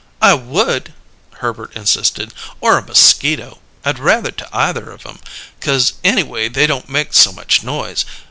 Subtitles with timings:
[0.19, 0.93] "I would!"
[1.31, 2.33] Herbert insisted.
[2.59, 3.59] "Or a mosquito.
[3.85, 5.19] I'd rather, to either of 'em,
[5.59, 8.03] 'cause anyway they don't make so much noise.